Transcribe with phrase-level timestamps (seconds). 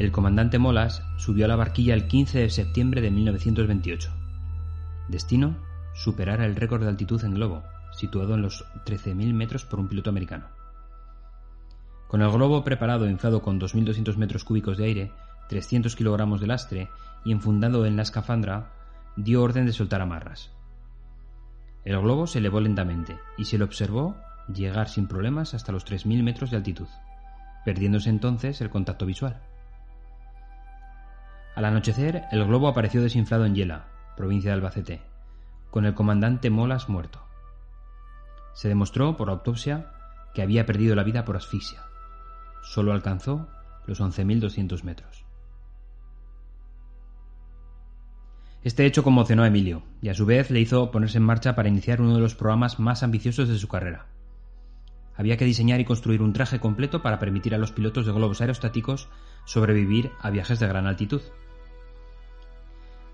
[0.00, 4.10] el comandante Molas subió a la barquilla el 15 de septiembre de 1928.
[5.08, 5.58] Destino,
[5.92, 10.08] superar el récord de altitud en globo, situado en los 13.000 metros por un piloto
[10.08, 10.46] americano.
[12.08, 15.12] Con el globo preparado e inflado con 2.200 metros cúbicos de aire,
[15.50, 16.88] 300 kilogramos de lastre
[17.22, 18.72] y enfundado en la escafandra,
[19.16, 20.50] dio orden de soltar amarras.
[21.84, 24.16] El globo se elevó lentamente y se le observó
[24.48, 26.88] llegar sin problemas hasta los 3.000 metros de altitud,
[27.66, 29.42] perdiéndose entonces el contacto visual.
[31.54, 35.02] Al anochecer, el globo apareció desinflado en Yela, provincia de Albacete,
[35.70, 37.20] con el comandante Molas muerto.
[38.54, 39.92] Se demostró por autopsia
[40.34, 41.82] que había perdido la vida por asfixia.
[42.62, 43.48] Solo alcanzó
[43.86, 45.24] los 11.200 metros.
[48.62, 51.70] Este hecho conmocionó a Emilio y a su vez le hizo ponerse en marcha para
[51.70, 54.06] iniciar uno de los programas más ambiciosos de su carrera.
[55.16, 58.40] Había que diseñar y construir un traje completo para permitir a los pilotos de globos
[58.40, 59.08] aerostáticos
[59.46, 61.22] sobrevivir a viajes de gran altitud.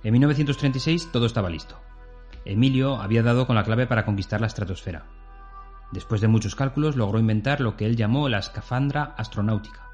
[0.07, 1.81] En 1936 todo estaba listo.
[2.45, 5.05] Emilio había dado con la clave para conquistar la estratosfera.
[5.91, 9.91] Después de muchos cálculos logró inventar lo que él llamó la escafandra astronáutica.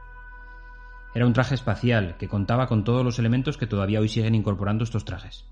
[1.15, 4.85] Era un traje espacial que contaba con todos los elementos que todavía hoy siguen incorporando
[4.85, 5.47] estos trajes.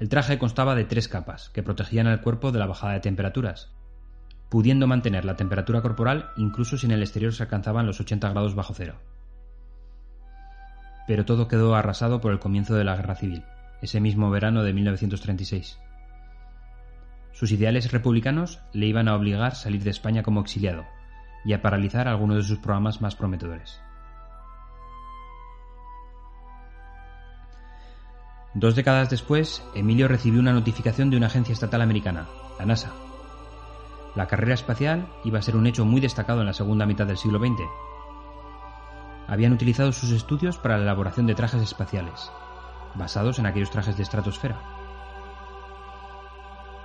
[0.00, 3.70] El traje constaba de tres capas que protegían al cuerpo de la bajada de temperaturas,
[4.48, 8.56] pudiendo mantener la temperatura corporal incluso si en el exterior se alcanzaban los 80 grados
[8.56, 8.98] bajo cero
[11.06, 13.44] pero todo quedó arrasado por el comienzo de la Guerra Civil,
[13.82, 15.78] ese mismo verano de 1936.
[17.32, 20.84] Sus ideales republicanos le iban a obligar a salir de España como exiliado
[21.44, 23.80] y a paralizar algunos de sus programas más prometedores.
[28.54, 32.92] Dos décadas después, Emilio recibió una notificación de una agencia estatal americana, la NASA.
[34.14, 37.18] La carrera espacial iba a ser un hecho muy destacado en la segunda mitad del
[37.18, 37.62] siglo XX
[39.28, 42.30] habían utilizado sus estudios para la elaboración de trajes espaciales,
[42.94, 44.60] basados en aquellos trajes de estratosfera.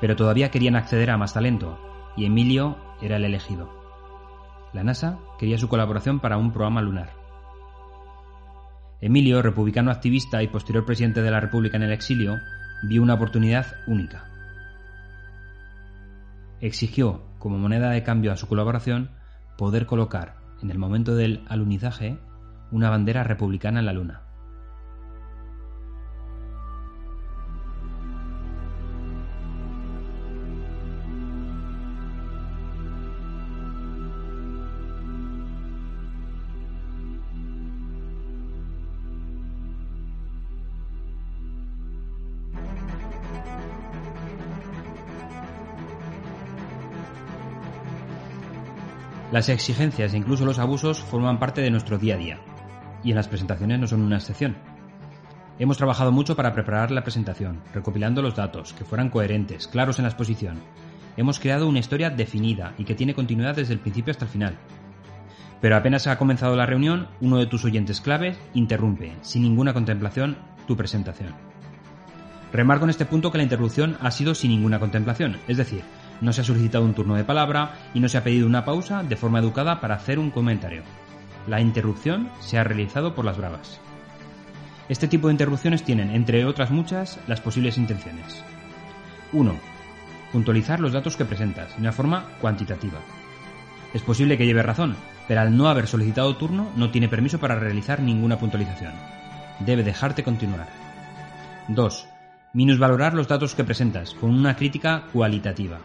[0.01, 1.77] Pero todavía querían acceder a más talento,
[2.16, 3.69] y Emilio era el elegido.
[4.73, 7.13] La NASA quería su colaboración para un programa lunar.
[9.01, 12.38] Emilio, republicano activista y posterior presidente de la República en el exilio,
[12.83, 14.25] vio una oportunidad única.
[16.61, 19.11] Exigió, como moneda de cambio a su colaboración,
[19.57, 22.19] poder colocar, en el momento del alunizaje,
[22.72, 24.22] una bandera republicana en la luna.
[49.31, 52.40] Las exigencias e incluso los abusos forman parte de nuestro día a día
[53.03, 54.55] y en las presentaciones no son una excepción.
[55.59, 60.03] Hemos trabajado mucho para preparar la presentación, recopilando los datos, que fueran coherentes, claros en
[60.03, 60.59] la exposición.
[61.17, 64.57] Hemos creado una historia definida y que tiene continuidad desde el principio hasta el final.
[65.59, 70.38] Pero apenas ha comenzado la reunión, uno de tus oyentes claves interrumpe, sin ninguna contemplación,
[70.65, 71.33] tu presentación.
[72.53, 75.81] Remarco en este punto que la interrupción ha sido sin ninguna contemplación, es decir,
[76.21, 79.03] no se ha solicitado un turno de palabra y no se ha pedido una pausa
[79.03, 80.83] de forma educada para hacer un comentario
[81.47, 83.79] la interrupción se ha realizado por las bravas.
[84.89, 88.44] Este tipo de interrupciones tienen, entre otras muchas, las posibles intenciones.
[89.33, 89.53] 1.
[90.31, 93.00] Puntualizar los datos que presentas de una forma cuantitativa.
[93.94, 94.95] Es posible que lleve razón,
[95.27, 98.94] pero al no haber solicitado turno no tiene permiso para realizar ninguna puntualización.
[99.59, 100.67] Debe dejarte continuar.
[101.67, 102.07] 2.
[102.53, 105.77] Minusvalorar los datos que presentas con una crítica cualitativa.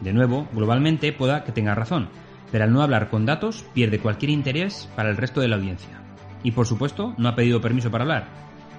[0.00, 2.08] De nuevo, globalmente pueda que tenga razón,
[2.52, 6.00] pero al no hablar con datos pierde cualquier interés para el resto de la audiencia.
[6.44, 8.28] Y por supuesto, no ha pedido permiso para hablar.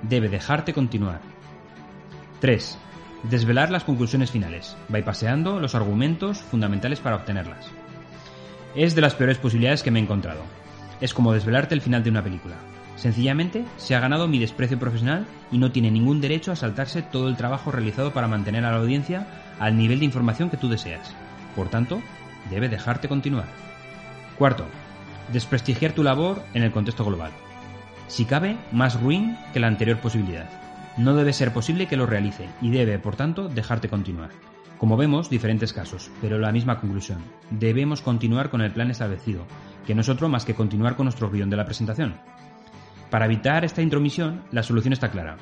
[0.04, 1.20] Debe dejarte continuar.
[2.40, 2.78] 3.
[3.24, 7.72] Desvelar las conclusiones finales, bypaseando los argumentos fundamentales para obtenerlas.
[8.76, 10.42] Es de las peores posibilidades que me he encontrado.
[11.02, 12.56] Es como desvelarte el final de una película.
[12.96, 17.28] Sencillamente, se ha ganado mi desprecio profesional y no tiene ningún derecho a saltarse todo
[17.28, 19.28] el trabajo realizado para mantener a la audiencia
[19.60, 21.16] al nivel de información que tú deseas.
[21.56, 22.02] Por tanto,
[22.50, 23.48] debe dejarte continuar.
[24.38, 24.66] Cuarto,
[25.32, 27.32] desprestigiar tu labor en el contexto global.
[28.08, 30.50] Si cabe, más ruin que la anterior posibilidad.
[30.98, 34.30] No debe ser posible que lo realice y debe, por tanto, dejarte continuar.
[34.78, 37.20] Como vemos, diferentes casos, pero la misma conclusión.
[37.50, 39.46] Debemos continuar con el plan establecido,
[39.88, 42.16] que no es otro más que continuar con nuestro guion de la presentación.
[43.10, 45.38] Para evitar esta intromisión, la solución está clara.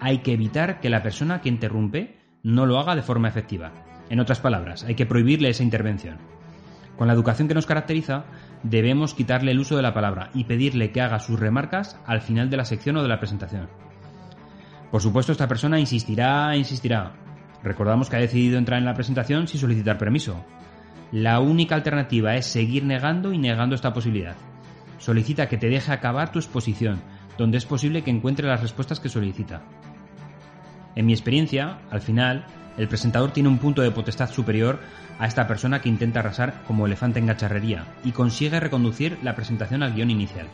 [0.00, 3.72] Hay que evitar que la persona que interrumpe no lo haga de forma efectiva.
[4.08, 6.18] En otras palabras, hay que prohibirle esa intervención.
[6.96, 8.24] Con la educación que nos caracteriza,
[8.62, 12.48] debemos quitarle el uso de la palabra y pedirle que haga sus remarcas al final
[12.48, 13.68] de la sección o de la presentación.
[14.90, 17.12] Por supuesto, esta persona insistirá e insistirá.
[17.62, 20.42] Recordamos que ha decidido entrar en la presentación sin solicitar permiso.
[21.12, 24.36] La única alternativa es seguir negando y negando esta posibilidad.
[24.98, 27.02] Solicita que te deje acabar tu exposición,
[27.36, 29.62] donde es posible que encuentre las respuestas que solicita.
[30.94, 32.46] En mi experiencia, al final,
[32.76, 34.80] el presentador tiene un punto de potestad superior
[35.18, 39.82] a esta persona que intenta arrasar como elefante en gacharrería y consigue reconducir la presentación
[39.82, 40.46] al guion inicial.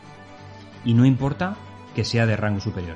[0.85, 1.55] Y no importa
[1.95, 2.95] que sea de rango superior.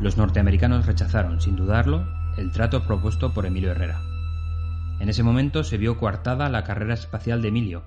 [0.00, 4.02] Los norteamericanos rechazaron, sin dudarlo, el trato propuesto por Emilio Herrera.
[5.00, 7.82] En ese momento se vio coartada la carrera espacial de Emilio,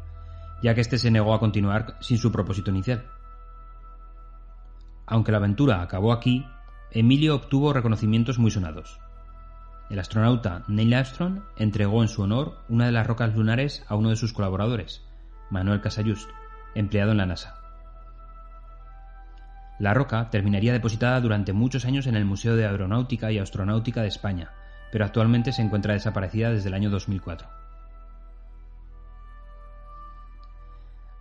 [0.61, 3.05] ya que éste se negó a continuar sin su propósito inicial.
[5.07, 6.45] Aunque la aventura acabó aquí,
[6.91, 8.99] Emilio obtuvo reconocimientos muy sonados.
[9.89, 14.09] El astronauta Neil Armstrong entregó en su honor una de las rocas lunares a uno
[14.09, 15.03] de sus colaboradores,
[15.49, 16.29] Manuel Casayust,
[16.75, 17.58] empleado en la NASA.
[19.79, 24.09] La roca terminaría depositada durante muchos años en el Museo de Aeronáutica y Astronáutica de
[24.09, 24.51] España,
[24.91, 27.47] pero actualmente se encuentra desaparecida desde el año 2004.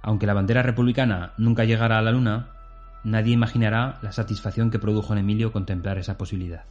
[0.03, 2.49] Aunque la bandera republicana nunca llegara a la Luna,
[3.05, 6.65] nadie imaginará la satisfacción que produjo en Emilio contemplar esa posibilidad.